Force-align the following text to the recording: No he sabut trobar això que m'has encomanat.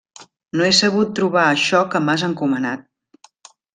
No 0.61 0.63
he 0.67 0.69
sabut 0.77 1.11
trobar 1.19 1.43
això 1.49 1.81
que 1.93 2.01
m'has 2.07 2.25
encomanat. 2.31 2.89